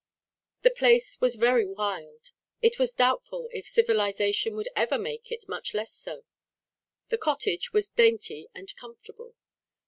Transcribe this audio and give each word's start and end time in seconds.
The 0.63 0.71
place 0.71 1.21
was 1.21 1.35
very 1.35 1.67
wild; 1.67 2.31
it 2.59 2.79
was 2.79 2.95
doubtful 2.95 3.49
if 3.53 3.67
civilisation 3.67 4.55
would 4.55 4.67
ever 4.75 4.97
make 4.97 5.31
it 5.31 5.47
much 5.47 5.75
less 5.75 5.93
so. 5.93 6.23
The 7.09 7.19
cottage 7.19 7.71
was 7.71 7.89
dainty 7.89 8.47
and 8.55 8.75
comfortable. 8.75 9.35